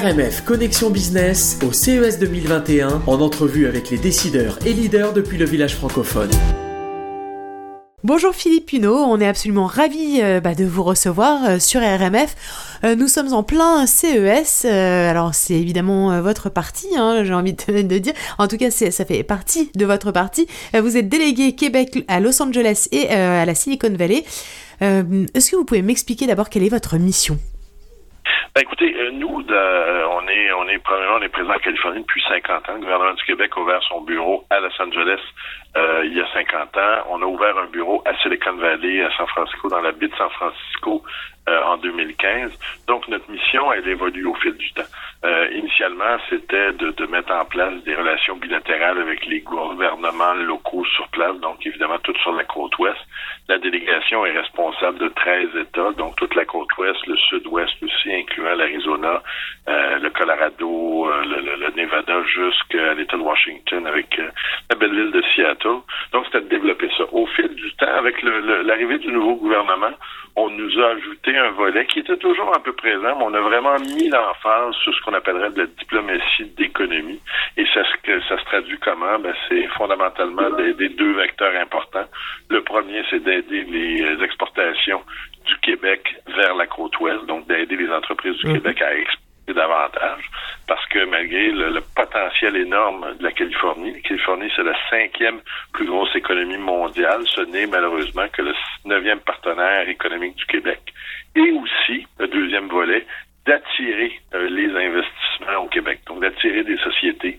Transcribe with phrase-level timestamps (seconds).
[0.00, 5.44] RMF Connexion Business au CES 2021 en entrevue avec les décideurs et leaders depuis le
[5.44, 6.30] village francophone.
[8.02, 12.34] Bonjour Philippe Pinault, on est absolument ravis euh, bah, de vous recevoir euh, sur RMF.
[12.82, 17.98] Euh, nous sommes en plein CES, alors c'est évidemment votre parti, hein, j'ai envie de,
[17.98, 18.14] dire.
[18.38, 20.46] En tout cas, ça fait partie de votre parti.
[20.72, 24.24] vous êtes délégué Québec à Los Angeles et à la Silicon Valley.
[24.80, 27.38] Est-ce que vous pouvez m'expliquer d'abord quelle est votre mission?
[28.54, 32.22] Ben, écoutez, euh, nous, on est on est premièrement on est présent en Californie depuis
[32.28, 32.74] 50 ans.
[32.74, 35.20] Le gouvernement du Québec a ouvert son bureau à Los Angeles
[35.76, 37.06] euh, il y a 50 ans.
[37.10, 40.16] On a ouvert un bureau à Silicon Valley, à San Francisco, dans la baie de
[40.16, 41.02] San Francisco
[41.48, 42.52] euh, en 2015.
[42.86, 44.82] Donc notre mission, elle évolue au fil du temps.
[45.24, 50.84] Euh, initialement, c'était de, de, mettre en place des relations bilatérales avec les gouvernements locaux
[50.84, 52.98] sur place, donc évidemment tout sur la côte ouest.
[53.48, 58.14] La délégation est responsable de 13 États, donc toute la côte ouest, le sud-ouest aussi,
[58.14, 59.22] incluant l'Arizona,
[59.68, 64.30] euh, le Colorado, euh, le, le, Nevada, jusqu'à l'État de Washington avec euh,
[64.70, 65.80] la belle ville de Seattle.
[66.12, 67.04] Donc c'était de développer ça.
[67.12, 69.92] Au fil du temps, avec l'arrivée du nouveau gouvernement,
[70.36, 73.40] on nous a ajouté un volet qui était toujours un peu présent, mais on a
[73.40, 77.20] vraiment mis l'emphase sur ce qu'on appellerait de la diplomatie d'économie.
[77.56, 77.82] Et ça,
[78.28, 79.18] ça se traduit comment?
[79.18, 82.06] Ben, c'est fondamentalement d'aider deux vecteurs importants.
[82.48, 85.02] Le premier, c'est d'aider les exportations
[85.46, 88.54] du Québec vers la côte ouest, donc d'aider les entreprises du mhm.
[88.54, 90.30] Québec à exporter davantage
[90.66, 95.40] parce que malgré le, potentiel énorme de la Californie, la Californie, c'est la cinquième
[95.72, 97.22] plus grosse économie mondiale.
[97.26, 100.80] Ce n'est malheureusement que le neuvième partenaire économique du Québec.
[101.34, 103.04] Et aussi, le deuxième volet,
[103.46, 106.00] d'attirer euh, les investissements au Québec.
[106.06, 107.38] Donc, d'attirer des sociétés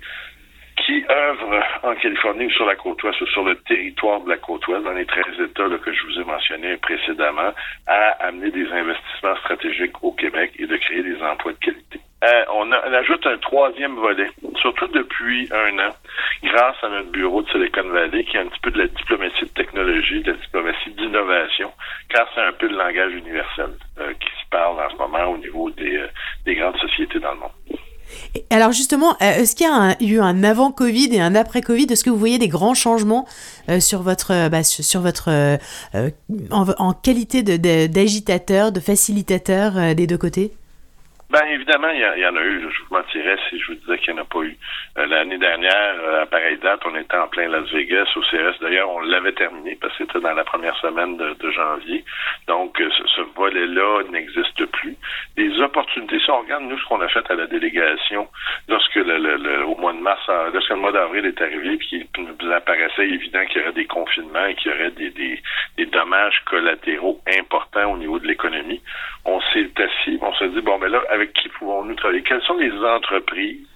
[0.86, 4.38] qui œuvrent en Californie ou sur la côte ouest ou sur le territoire de la
[4.38, 7.54] côte ouest, dans les 13 États que je vous ai mentionnés précédemment,
[7.88, 11.71] à amener des investissements stratégiques au Québec et de créer des emplois de qualité.
[12.72, 14.30] Euh, on, ajoute un troisième volet,
[14.62, 15.92] surtout depuis un an,
[16.44, 19.44] grâce à notre bureau de Silicon Valley, qui est un petit peu de la diplomatie
[19.44, 21.72] de technologie, de la diplomatie d'innovation,
[22.10, 25.38] car c'est un peu le langage universel euh, qui se parle en ce moment au
[25.38, 26.08] niveau des, euh,
[26.46, 27.52] des grandes sociétés dans le monde.
[28.50, 32.04] Alors justement, est-ce qu'il y a eu un avant Covid et un après Covid Est-ce
[32.04, 33.26] que vous voyez des grands changements
[33.80, 35.30] sur votre, bah, sur votre
[36.52, 40.52] en, qualité d'agitateur, de, de facilitateur des deux côtés?
[41.32, 42.62] Ben évidemment, il y, en a eu.
[42.62, 44.58] Je vous mentirais si je vous disais qu'il n'y en a pas eu.
[44.98, 48.60] Euh, l'année dernière, euh, à pareille date, on était en plein Las Vegas au CRS.
[48.60, 52.04] D'ailleurs, on l'avait terminé parce que c'était dans la première semaine de, janvier.
[52.48, 54.98] Donc, euh, ce, volet-là n'existe plus.
[55.38, 58.28] Les opportunités, si on regarde nous ce qu'on a fait à la délégation
[58.68, 60.22] lorsque le, au mois de mars,
[60.54, 63.86] lorsque le mois d'avril est arrivé, puis il nous apparaissait évident qu'il y aurait des
[63.86, 65.42] confinements et qu'il y aurait des, des,
[65.78, 68.82] des dommages collatéraux importants au niveau de l'économie,
[69.26, 72.24] on s'est assis, s'est dit bon, mais là, avec qui pouvons-nous travailler?
[72.24, 73.68] Quelles sont les entreprises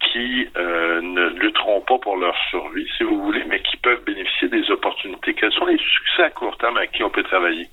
[0.00, 4.48] qui euh, ne lutteront pas pour leur survie, si vous voulez, mais qui peuvent bénéficier
[4.48, 5.34] des opportunités?
[5.34, 7.66] Quels sont les succès à court terme avec qui on peut travailler?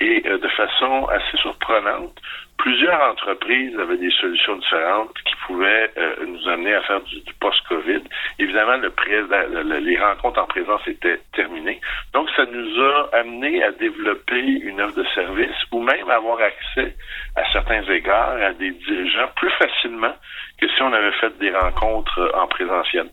[0.00, 2.20] Et euh, de façon assez surprenante,
[2.58, 8.02] plusieurs entreprises avaient des solutions différentes qui pouvaient euh, nous amener à faire du, post-COVID.
[8.38, 11.80] Évidemment, le, les rencontres en présence étaient terminées.
[12.12, 16.94] Donc, ça nous a amené à développer une offre de service ou même avoir accès
[17.36, 20.14] à certains égards à des dirigeants plus facilement
[20.60, 23.08] que si on avait fait des rencontres en présentiel.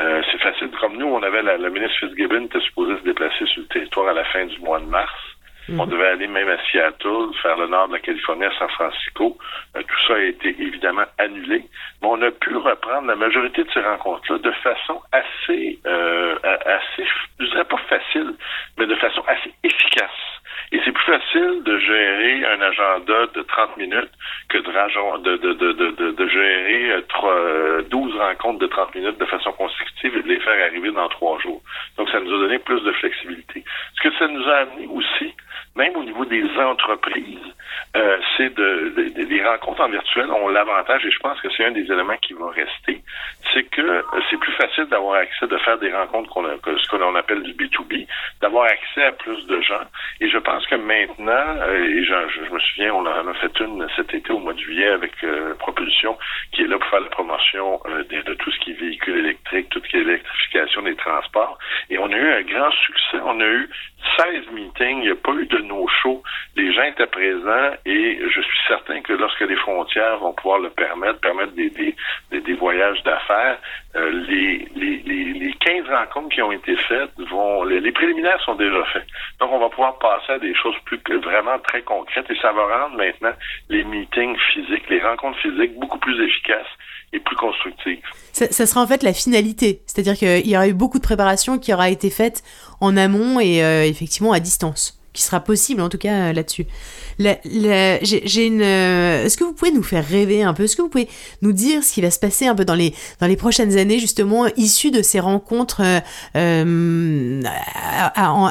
[0.00, 0.70] Euh, c'est facile.
[0.80, 4.08] Comme nous, on avait la, la ministre Fitzgibbon était supposée se déplacer sur le territoire
[4.08, 5.12] à la fin du mois de mars.
[5.68, 5.90] On mhm.
[5.90, 9.38] devait aller même à Seattle, faire le nord de la Californie à San Francisco.
[9.76, 11.64] Euh, tout ça a été évidemment annulé.
[12.02, 17.06] Mais on a pu reprendre la majorité de ces rencontres-là de façon assez, euh, assez,
[17.38, 18.34] je dirais pas facile,
[18.78, 20.10] mais de façon assez efficace.
[20.72, 24.10] Et c'est plus facile de gérer un agenda de 30 minutes
[24.48, 30.38] que de, gérer 3, 12 rencontres de 30 minutes de façon consécutive et de les
[30.40, 31.60] faire arriver dans trois jours.
[31.96, 33.64] Donc, ça nous a donné plus de flexibilité.
[33.96, 35.34] Ce que ça nous a amené aussi,
[35.76, 37.38] même au niveau des entreprises,
[37.96, 38.92] euh, c'est de,
[39.48, 42.50] rencontres en virtuel ont l'avantage, et je pense que c'est un des éléments qui va
[42.50, 43.02] rester,
[43.52, 47.42] c'est que c'est plus facile d'avoir accès, de faire des rencontres qu'on ce qu'on appelle
[47.42, 48.06] du B2B,
[48.40, 49.84] d'avoir accès à plus de gens.
[50.20, 53.86] Et je pense que maintenant, euh, et je, me souviens, on en a fait une
[53.96, 56.16] cet été au mois de juillet avec euh, Propulsion,
[56.52, 59.18] qui est là pour faire la promotion euh, de, de, tout ce qui est véhicule
[59.18, 61.58] électrique, tout ce qui est électrification des transports.
[61.88, 63.18] Et on a eu un grand succès.
[63.24, 63.68] On a eu
[64.18, 66.22] 16 meetings, il n'y a pas eu de no-show.
[66.56, 70.70] Les gens étaient présents et je suis certain que lorsque les frontières vont pouvoir le
[70.70, 71.94] permettre, permettre des, des,
[72.40, 73.58] des, voyages d'affaires, faire.
[73.96, 78.82] Euh, les, les, les, 15 rencontres qui ont été faites vont, les, préliminaires sont déjà
[78.92, 79.06] faits.
[79.40, 82.84] Donc, on va pouvoir passer à des choses plus vraiment très concrètes et ça va
[82.84, 83.32] rendre maintenant
[83.68, 86.66] les meetings physiques, les rencontres physiques beaucoup plus efficaces
[87.12, 88.00] et plus constructives.
[88.32, 91.58] Ça, ça sera en fait la finalité, c'est-à-dire qu'il y aura eu beaucoup de préparation
[91.58, 92.42] qui aura été faite
[92.80, 96.66] en amont et euh, effectivement à distance qui sera possible en tout cas euh, là-dessus.
[97.18, 98.62] J'ai une.
[98.62, 100.64] Euh, est-ce que vous pouvez nous faire rêver un peu?
[100.64, 101.08] Est-ce que vous pouvez
[101.42, 103.98] nous dire ce qui va se passer un peu dans les dans les prochaines années
[103.98, 105.82] justement issues de ces rencontres
[106.36, 107.42] euh,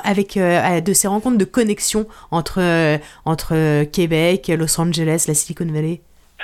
[0.03, 6.01] avec de ces rencontres de connexion entre entre Québec, Los Angeles, la Silicon Valley?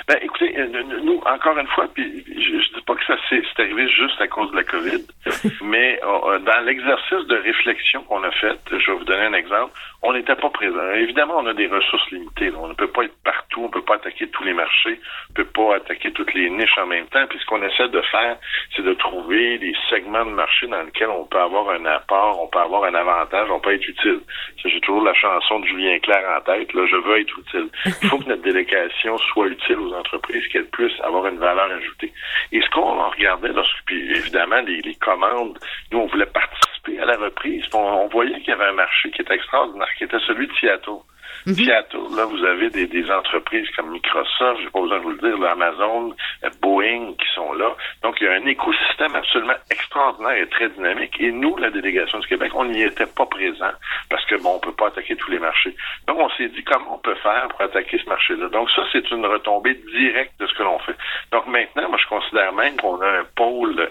[0.08, 0.54] Ben, écoutez,
[1.02, 4.28] nous, encore une fois, puis je, ne dis pas que ça s'est arrivé juste à
[4.28, 5.04] cause de la COVID,
[5.62, 9.72] mais dans l'exercice de réflexion qu'on a fait, je vais vous donner un exemple,
[10.02, 10.92] on n'était pas présent.
[10.94, 12.52] Évidemment, on a des ressources limitées.
[12.56, 15.00] On ne peut pas être partout, on ne peut pas attaquer tous les marchés,
[15.30, 17.26] on ne peut pas attaquer toutes les niches en même temps.
[17.28, 18.36] Puis ce qu'on essaie de faire,
[18.74, 22.46] c'est de trouver des segments de marché dans lesquels on peut avoir un apport, on
[22.46, 24.20] peut avoir un avantage, on peut être utile.
[24.64, 27.68] J'ai toujours la chanson de Julien Clerc en tête, là, je veux être utile.
[28.02, 32.12] Il faut que notre délégation soit utile aux entreprises, qu'elle puisse avoir une valeur ajoutée.
[32.52, 35.58] Et ce qu'on regardait, lorsque, puis évidemment, les, les commandes,
[35.92, 37.64] nous, on voulait participer à la reprise.
[37.74, 40.52] On, on voyait qu'il y avait un marché qui était extraordinaire qui était celui de
[40.54, 41.02] Seattle.
[41.46, 45.48] Seattle, là, vous avez des, entreprises comme Microsoft, j'ai pas besoin de vous le dire,
[45.48, 47.74] Amazon, euh, Boeing qui sont là.
[48.02, 51.14] Donc, il y a un écosystème absolument extraordinaire et très dynamique.
[51.20, 53.70] Et nous, la délégation du Québec, on n'y était pas présent
[54.10, 55.74] parce que, bon, on peut pas attaquer tous les marchés.
[56.06, 58.48] Donc, on s'est dit comment on peut faire pour attaquer ce marché-là.
[58.48, 60.96] Donc, ça, c'est une retombée directe de ce que l'on fait.
[61.32, 63.88] Donc, maintenant, moi, je considère même qu'on a un pôle,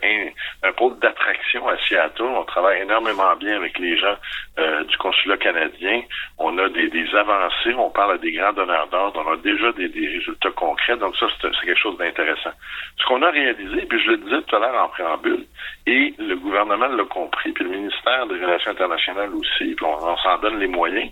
[0.63, 2.24] un, pôle d'attraction à Seattle.
[2.24, 4.15] On travaille énormément bien avec les gens
[4.59, 6.01] euh, du consulat canadien.
[6.38, 7.35] On a des, des avantages
[7.78, 11.28] on parle à des grands donneurs d'ordre, on a déjà des, résultats concrets, donc ça,
[11.42, 12.52] c'est quelque chose d'intéressant.
[12.98, 15.46] Ce qu'on a réalisé, puis je le disais tout à l'heure en préambule,
[15.86, 20.38] et le gouvernement l'a compris, puis le ministère des Relations internationales aussi, puis on, s'en
[20.40, 21.12] donne les moyens,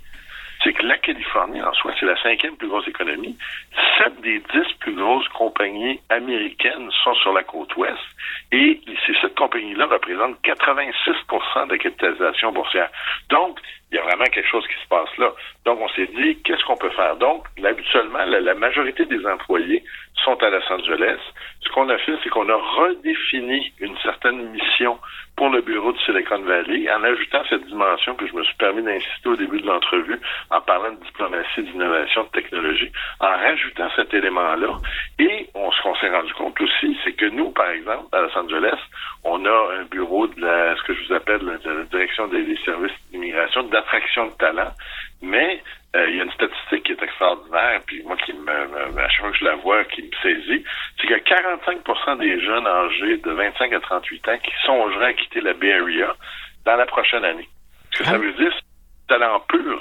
[0.63, 3.37] c'est que la Californie, en soi, c'est la cinquième plus grosse économie.
[3.97, 7.99] Sept des dix plus grosses compagnies américaines sont sur la côte ouest
[8.53, 12.89] et ces sept compagnies-là représentent 86% de la capitalisation boursière.
[13.29, 13.59] Donc,
[13.93, 15.31] il y a vraiment quelque chose qui se passe là.
[15.65, 17.15] Donc, on s'est dit, qu'est-ce qu'on peut faire?
[17.17, 19.83] Donc, habituellement, la, majorité des employés
[20.23, 21.19] sont à Los Angeles.
[21.61, 24.97] Ce qu'on a fait, c'est qu'on a redéfini une certaine mission
[25.35, 28.83] pour le bureau de Silicon Valley en ajoutant cette dimension que je me suis permis
[28.83, 30.19] d'insister au début de l'entrevue
[30.51, 34.77] en parlant de diplomatie, d'innovation, de technologie, en rajoutant cet élément-là.
[35.19, 38.37] Et on, ce qu'on s'est rendu compte aussi, c'est que nous, par exemple, à Los
[38.37, 38.77] Angeles,
[39.23, 42.91] on a un bureau de la, ce que je vous appelle la, direction des, services
[43.11, 44.71] d'immigration, d'attraction de talent,
[45.21, 45.61] mais
[45.95, 49.21] euh, il y a une statistique qui est extraordinaire, puis moi qui me, à chaque
[49.21, 50.63] fois que je la vois, qui me saisit,
[50.99, 55.41] c'est que 45% des jeunes âgés de 25 à 38 ans qui songeraient à quitter
[55.41, 56.15] la Bay Area
[56.65, 57.47] dans la prochaine année.
[57.91, 58.17] Ce que ça ah.
[58.17, 58.53] veut dire,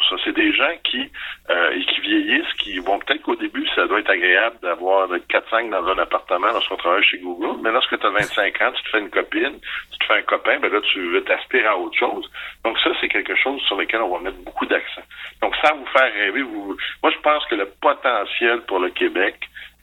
[0.08, 0.17] ça.
[0.25, 1.11] C'est des gens qui,
[1.50, 5.87] euh, qui vieillissent, qui vont peut-être qu'au début, ça doit être agréable d'avoir 4-5 dans
[5.87, 9.00] un appartement lorsqu'on travaille chez Google, mais lorsque tu as 25 ans, tu te fais
[9.00, 9.58] une copine,
[9.93, 12.31] tu te fais un copain, ben là, tu veux t'aspirer à autre chose.
[12.64, 15.02] Donc ça, c'est quelque chose sur lequel on va mettre beaucoup d'accent.
[15.40, 16.76] Donc sans vous faire rêver, vous...
[17.02, 19.37] moi, je pense que le potentiel pour le Québec,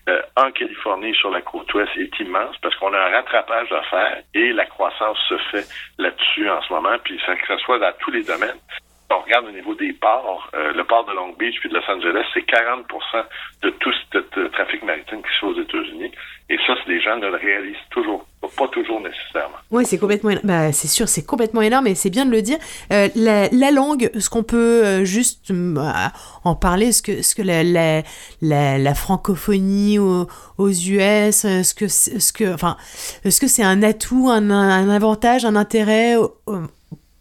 [0.07, 3.83] euh, en Californie sur la côte ouest est immense parce qu'on a un rattrapage à
[3.83, 5.67] faire et la croissance se fait
[5.99, 8.57] là-dessus en ce moment, puis ça, que ce soit dans tous les domaines
[9.11, 11.89] on regarde au niveau des ports, euh, le port de Long Beach puis de Los
[11.89, 12.85] Angeles, c'est 40
[13.63, 16.11] de tout ce trafic maritime qui se fait aux États-Unis.
[16.49, 18.25] Et ça, c'est des gens ne le réalisent toujours
[18.57, 19.57] pas toujours nécessairement.
[19.71, 22.57] Oui, c'est complètement bah, c'est sûr, c'est complètement énorme et c'est bien de le dire.
[22.91, 26.11] Euh, la, la, langue, ce qu'on peut euh, juste bah,
[26.43, 31.87] en parler, ce que, ce que la, la, la francophonie aux, aux, US, ce que,
[31.87, 32.77] ce que, enfin,
[33.25, 36.15] est-ce que c'est un atout, un, un, avantage, un intérêt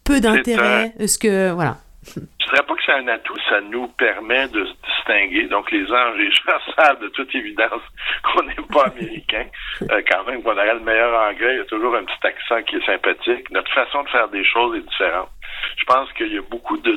[0.05, 0.95] peu d'intérêt?
[0.99, 1.79] Est-ce que voilà
[2.15, 5.49] je dirais pas que c'est un atout, ça nous permet de se distinguer.
[5.49, 7.83] Donc, les gens, les gens savent de toute évidence
[8.23, 9.47] qu'on n'est pas américain.
[9.83, 12.63] Euh, quand même, qu'on aurait le meilleur anglais, il y a toujours un petit accent
[12.63, 13.51] qui est sympathique.
[13.51, 15.29] Notre façon de faire des choses est différente.
[15.77, 16.93] Je pense qu'il y a beaucoup de,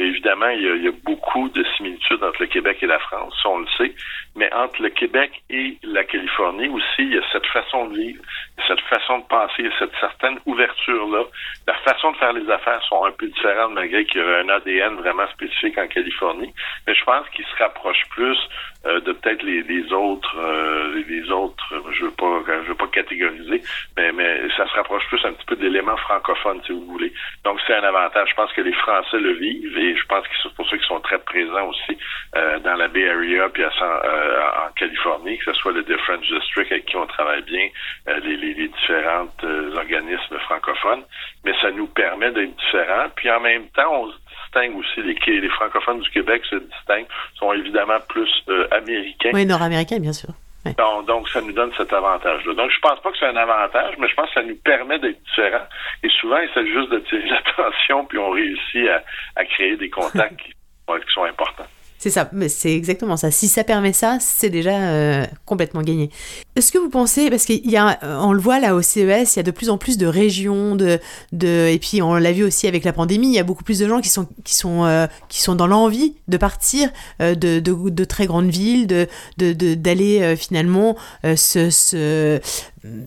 [0.00, 3.34] évidemment, il y a, y a, beaucoup de similitudes entre le Québec et la France,
[3.44, 3.94] on le sait,
[4.36, 8.22] mais entre le Québec et la Californie aussi, il y a cette façon de vivre,
[8.66, 11.24] cette façon de penser, cette certaine ouverture-là.
[11.66, 14.48] La façon de faire les affaires sont un peu différentes malgré qu'il y a un
[14.48, 16.52] ADN vraiment spécifique en Californie,
[16.86, 18.38] mais je pense qu'ils se rapprochent plus
[18.86, 22.88] euh, de peut-être les, les, autres, euh, les autres, je veux pas, je veux pas
[22.88, 23.62] catégoriser,
[23.96, 27.12] mais, mais ça se rapproche plus un petit peu de l'élément francophone, si vous voulez.
[27.44, 28.30] Donc, c'est un avantage.
[28.30, 30.86] Je pense que les Français le vivent et je pense que c'est pour ceux qui
[30.86, 31.98] sont très présents aussi
[32.36, 35.96] euh, dans la Bay Area puis à, euh, en Californie, que ce soit le The
[35.98, 37.68] French District avec qui on travaille bien,
[38.08, 39.28] euh, les, les, les différents
[39.76, 41.04] organismes francophones.
[41.44, 43.08] Mais ça nous permet d'être différents.
[43.16, 45.02] Puis en même temps, on se distingue aussi.
[45.02, 48.30] Les, les francophones du Québec se distinguent, sont évidemment plus
[48.70, 49.30] américains.
[49.32, 50.30] Oui, nord-américains, bien sûr.
[50.64, 52.54] Donc, donc, ça nous donne cet avantage-là.
[52.54, 54.98] Donc, je pense pas que c'est un avantage, mais je pense que ça nous permet
[55.00, 55.66] d'être différents.
[56.04, 59.02] Et souvent, il s'agit juste de tirer l'attention, puis on réussit à,
[59.36, 61.66] à créer des contacts qui, qui sont importants.
[62.02, 63.30] C'est ça, c'est exactement ça.
[63.30, 66.10] Si ça permet ça, c'est déjà euh, complètement gagné.
[66.56, 69.44] Est-ce que vous pensez, parce qu'il euh, le voit là au CES, il y a
[69.44, 70.98] de plus en plus de régions, de,
[71.30, 73.78] de et puis on l'a vu aussi avec la pandémie, il y a beaucoup plus
[73.78, 76.90] de gens qui sont, qui sont, euh, qui sont dans l'envie de partir
[77.20, 79.06] de, de, de, très grandes villes, de,
[79.38, 82.40] d'aller finalement se, se,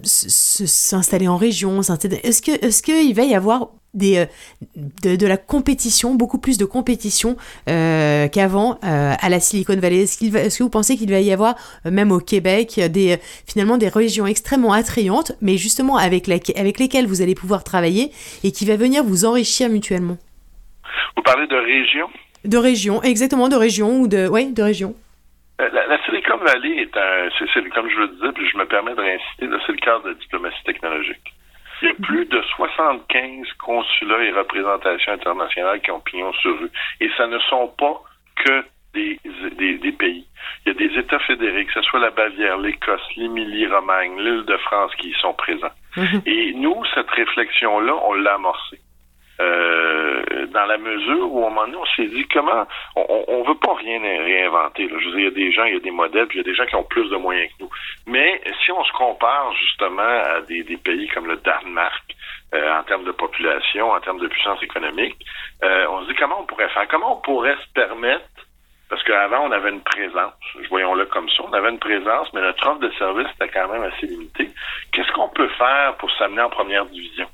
[0.06, 1.82] s'installer en région.
[1.82, 6.66] Est-ce que, est-ce qu'il va y avoir des, euh, de, la compétition, beaucoup plus de
[6.66, 7.36] compétition
[7.70, 10.04] euh, qu'avant euh, à la Silicon Valley.
[10.04, 13.78] Est-ce, qu'il est-ce que vous pensez qu'il va y avoir, même au Québec, des, finalement
[13.78, 18.12] des régions extrêmement attrayantes, mais justement avec, avec lesquelles vous allez pouvoir travailler
[18.44, 20.18] et qui va venir vous enrichir mutuellement?
[21.16, 22.10] Vous parlez de régions
[22.44, 24.94] De régions, exactement, de régions ou de, ouais, de régions.
[25.58, 29.00] La, Silicon Valley est un, c'est, comme je le disais, puis je me permets de
[29.00, 31.35] réinciter, c'est le cadre de la diplomatie technologique.
[31.86, 36.72] Il y a plus de 75 consulats et représentations internationales qui ont pignon sur rue.
[37.00, 38.01] Et ça ne sont pas
[38.44, 38.63] que
[38.96, 39.20] des,
[39.77, 40.25] des, pays.
[40.65, 44.58] Il y a des États fédérés, que ce soit la Bavière, l'Écosse, l'Émilie-Romagne, l'île de
[44.58, 45.75] France qui y sont présents.
[45.98, 46.22] Mhm.
[46.25, 48.80] Et nous, cette réflexion-là, on l'a amorcée.
[50.65, 53.74] La mesure où, à un moment donné, on s'est dit comment on, on veut pas
[53.75, 54.88] rien réinventer.
[54.89, 56.45] Je veux dire, il y a des gens, il y a des modèles, puis il
[56.45, 57.69] y a des gens qui ont plus de moyens que nous.
[58.07, 62.03] Mais si on se compare justement à des, des pays comme le Danemark,
[62.53, 65.17] euh, en termes de population, en termes de puissance économique,
[65.63, 68.25] euh, on se dit comment on pourrait faire, comment on pourrait se permettre
[68.89, 70.34] parce qu'avant, on avait une présence,
[70.69, 73.81] voyons-le comme ça, on avait une présence, mais notre offre de service était quand même
[73.81, 74.51] assez limitée.
[74.91, 77.27] Qu'est-ce qu'on peut faire pour s'amener en première division?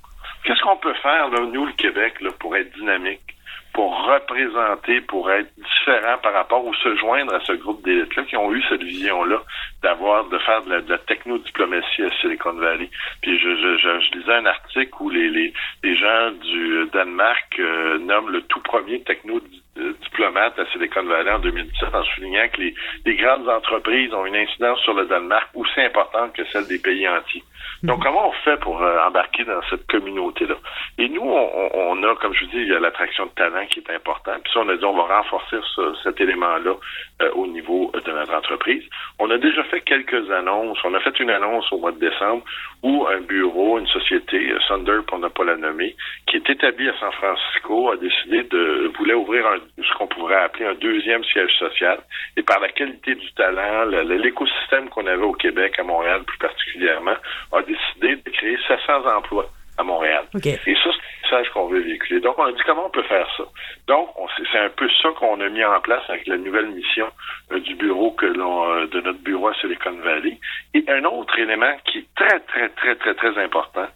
[0.43, 3.30] Qu'est-ce qu'on peut faire, là, nous, le Québec, là, pour être dynamique,
[3.73, 8.35] pour représenter, pour être différent par rapport ou se joindre à ce groupe d'élites-là qui
[8.35, 9.41] ont eu cette vision-là
[9.81, 12.89] d'avoir, de faire de la, de technodiplomatie à Silicon Valley.
[13.21, 17.97] Puis je, je, je, lisais un article où les, les, les gens du Danemark euh,
[17.99, 22.75] nomment le tout premier technodiplomate à Silicon Valley en 2017 en soulignant que les,
[23.05, 27.07] les grandes entreprises ont une incidence sur le Danemark aussi importante que celle des pays
[27.07, 27.43] entiers.
[27.83, 28.03] Donc, mhm.
[28.03, 30.55] comment on fait pour euh, embarquer dans cette communauté-là?
[30.97, 31.80] Et nous, on, on,
[32.19, 34.33] comme je vous dis, il y a l'attraction de talent qui est important.
[34.43, 35.57] Puis ça, on a dit, on va renforcer
[36.03, 36.75] cet élément-là
[37.21, 38.83] euh, au niveau de notre entreprise.
[39.19, 40.77] On a déjà fait quelques annonces.
[40.83, 42.43] On a fait une annonce au mois de décembre
[42.83, 45.95] où un bureau, une société, euh, Sunder, pour ne pas la nommer,
[46.27, 49.45] qui est établie à San Francisco, a décidé de, voulait ouvrir
[49.77, 51.99] ce qu'on pourrait appeler un deuxième siège social.
[52.37, 57.15] Et par la qualité du talent, l'écosystème qu'on avait au Québec, à Montréal plus particulièrement,
[57.51, 59.49] a décidé de créer 700 emplois
[59.81, 60.23] à Montréal.
[60.35, 62.19] Et ça, c'est le message qu'on veut véhiculer.
[62.21, 63.43] Donc, on a dit comment on peut faire ça?
[63.87, 64.09] Donc,
[64.51, 67.07] c'est un peu ça qu'on a mis en place avec la nouvelle mission
[67.51, 70.37] euh, du bureau que l'on euh, de notre bureau à Silicon Valley.
[70.73, 73.87] Et un autre élément qui est très, très, très, très, très important,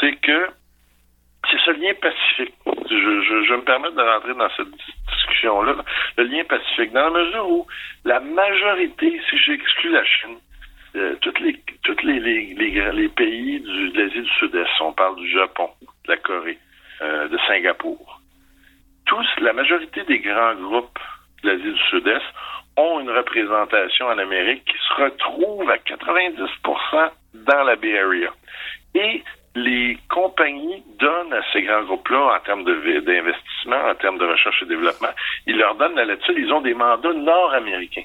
[0.00, 0.48] c'est que
[1.50, 2.54] c'est ce lien pacifique.
[2.90, 4.70] Je, je, je me permets de rentrer dans cette
[5.14, 5.76] discussion-là.
[6.18, 7.66] Le lien pacifique, dans la mesure où
[8.04, 10.38] la majorité, si j'exclus la Chine,
[10.96, 16.16] euh, toutes les pays du, de l'Asie du Sud-Est, on parle du Japon, de la
[16.16, 16.58] Corée,
[17.02, 18.20] euh, de Singapour,
[19.06, 20.98] tous, la majorité des grands groupes
[21.42, 22.24] de l'Asie du Sud-Est
[22.76, 28.30] ont une représentation en Amérique qui se retrouve à 90% dans la Bay Area.
[28.94, 29.22] Et
[29.54, 34.66] les compagnies donnent à ces grands groupes-là en termes d'investissement, en termes de recherche et
[34.66, 35.08] développement,
[35.46, 38.04] ils leur donnent la latitude, ils ont des mandats nord-américains.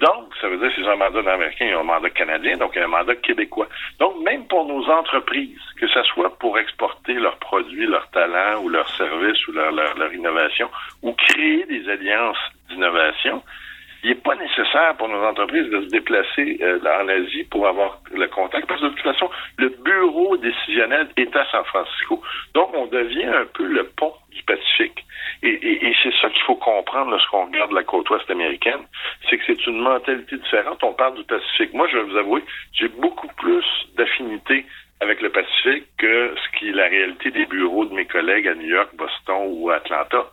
[0.00, 2.86] Donc, ça veut dire que c'est un mandat américain et un mandat canadien, donc un
[2.86, 3.68] mandat québécois.
[3.98, 8.68] Donc, même pour nos entreprises, que ce soit pour exporter leurs produits, leurs talents ou
[8.68, 10.70] leurs services ou leur, leur, innovation,
[11.02, 12.38] ou créer des alliances
[12.68, 13.42] d'innovation,
[14.04, 18.00] il n'est pas nécessaire pour nos entreprises de se déplacer euh, en Asie pour avoir
[18.12, 19.28] le contact, parce que de toute façon,
[19.58, 22.22] le bureau décisionnel est à San Francisco.
[22.54, 25.04] Donc, on devient un peu le pont du Pacifique.
[25.42, 28.80] Et, c'est ça qu'il faut comprendre lorsqu'on regarde la côte ouest américaine,
[29.28, 30.82] c'est que c'est une mentalité différente.
[30.82, 31.72] On parle du Pacifique.
[31.74, 33.64] Moi, je vais vous avouer, j'ai beaucoup plus
[33.96, 34.64] d'affinité
[35.00, 38.54] avec le Pacifique que ce qui est la réalité des bureaux de mes collègues à
[38.54, 40.26] New York, Boston ou Atlanta,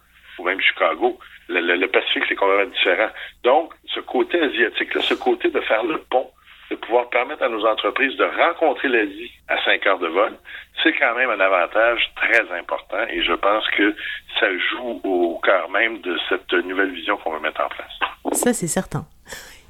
[0.46, 1.20] même Chicago.
[1.50, 3.10] Le, Pacifique, c'est complètement différent.
[3.44, 6.30] Donc, ce côté asiatique, ce côté de faire le pont
[6.72, 10.34] de pouvoir permettre à nos entreprises de rencontrer l'Asie à cinq heures de vol,
[10.82, 13.96] c'est quand même un avantage très important et je pense que
[14.40, 18.36] ça joue au cœur même de cette nouvelle vision qu'on veut mettre en place.
[18.36, 19.06] Ça, c'est certain.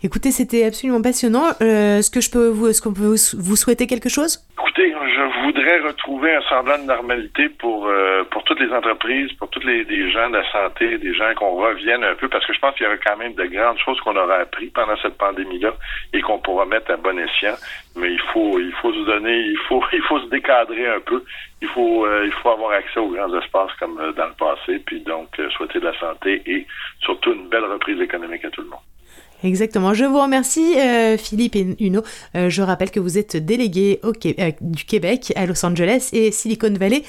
[0.03, 1.47] Écoutez, c'était absolument passionnant.
[1.61, 4.39] Euh, est-ce que je peux vous, est-ce qu'on peut vous souhaiter quelque chose?
[4.59, 4.84] Écoutez,
[5.15, 9.61] je voudrais retrouver un semblant de normalité pour euh, pour toutes les entreprises, pour tous
[9.61, 12.75] les, gens de la santé, des gens qu'on revienne un peu, parce que je pense
[12.75, 15.73] qu'il y aura quand même de grandes choses qu'on aura appris pendant cette pandémie-là
[16.13, 17.55] et qu'on pourra mettre à bon escient.
[17.95, 21.23] Mais il faut il faut se donner, il faut il faut se décadrer un peu.
[21.61, 24.99] Il faut euh, il faut avoir accès aux grands espaces comme dans le passé, puis
[25.01, 26.67] donc souhaiter de la santé et
[26.99, 28.94] surtout une belle reprise économique à tout le monde.
[29.43, 29.93] Exactement.
[29.93, 32.01] Je vous remercie, euh, Philippe et Uno.
[32.35, 36.31] Euh, je rappelle que vous êtes délégué au euh, du Québec à Los Angeles et
[36.31, 37.03] Silicon Valley.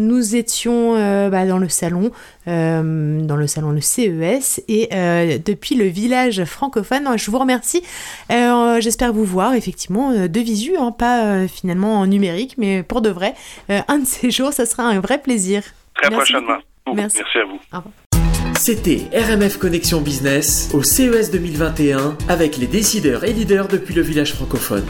[0.00, 0.94] nous étions
[1.28, 2.10] bah, dans le salon,
[2.46, 4.88] dans le salon le CES et
[5.44, 7.08] depuis le village francophone.
[7.16, 7.82] Je vous remercie.
[8.30, 13.34] J'espère vous voir effectivement de visu, hein, pas finalement en numérique, mais pour de vrai.
[13.68, 15.62] un de ces jours, ça sera un vrai plaisir.
[15.94, 16.58] Très prochainement.
[16.94, 17.18] Merci.
[17.18, 17.60] Merci à vous.
[17.72, 17.94] Au revoir.
[18.58, 24.32] C'était RMF Connexion Business au CES 2021 avec les décideurs et leaders depuis le village
[24.32, 24.84] francophone.